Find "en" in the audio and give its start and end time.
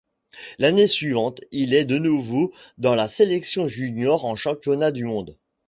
4.25-4.35